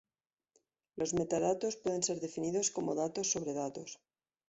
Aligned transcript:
Los 0.95 1.13
metadatos 1.13 1.75
pueden 1.75 2.01
ser 2.01 2.19
definidos 2.21 2.71
como 2.71 2.95
"datos 2.95 3.29
sobre 3.29 3.53
datos". 3.53 3.99